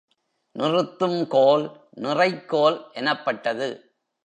நிறுத்தும் 0.55 1.27
கோல் 1.27 1.65
நிறைக்கோல் 1.95 2.91
எனப்பட்டது. 2.93 3.69